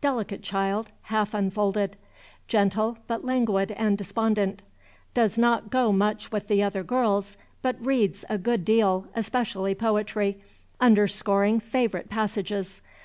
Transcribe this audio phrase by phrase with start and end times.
[0.00, 1.94] Delicate child, half unfolded.
[2.48, 4.64] Gentle, but languid and despondent.
[5.14, 10.38] Does not go much with the other girls, but reads a good deal, especially poetry,
[10.80, 12.82] underscoring favorite passages.